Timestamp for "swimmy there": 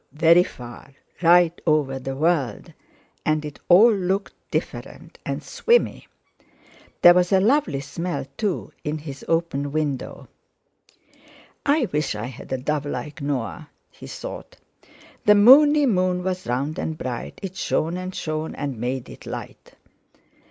5.43-7.13